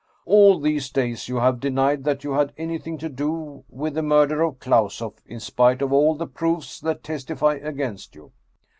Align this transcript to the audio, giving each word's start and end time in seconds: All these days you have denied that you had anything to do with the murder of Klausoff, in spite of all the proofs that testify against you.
All 0.25 0.59
these 0.59 0.89
days 0.89 1.29
you 1.29 1.35
have 1.35 1.59
denied 1.59 2.05
that 2.05 2.23
you 2.23 2.31
had 2.31 2.55
anything 2.57 2.97
to 2.97 3.07
do 3.07 3.65
with 3.69 3.93
the 3.93 4.01
murder 4.01 4.41
of 4.41 4.57
Klausoff, 4.57 5.19
in 5.27 5.39
spite 5.39 5.79
of 5.83 5.93
all 5.93 6.15
the 6.15 6.25
proofs 6.25 6.79
that 6.79 7.03
testify 7.03 7.59
against 7.61 8.15
you. 8.15 8.31